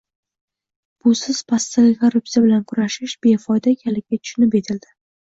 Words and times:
Busiz 1.07 1.41
pastdagi 1.51 1.91
korrupsiya 1.99 2.41
bilan 2.45 2.63
kurashish 2.71 3.13
befoyda 3.27 3.71
ekanligi 3.75 4.19
tushunib 4.23 4.57
yetildi. 4.59 4.91